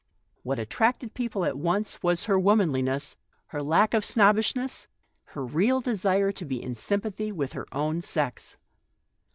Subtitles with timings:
[0.41, 3.17] What attracted people at once was her in tense womanliness,
[3.49, 4.69] her utter absence of snob bery,
[5.25, 8.57] her real desire to be in sympathy with her own sex.